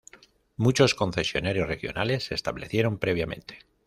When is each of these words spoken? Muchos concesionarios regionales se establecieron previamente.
Muchos 0.57 0.95
concesionarios 0.95 1.67
regionales 1.67 2.23
se 2.23 2.33
establecieron 2.33 2.97
previamente. 2.97 3.59